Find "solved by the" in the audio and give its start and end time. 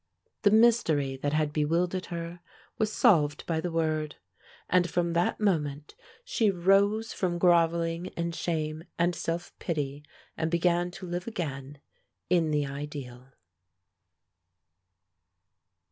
2.91-3.69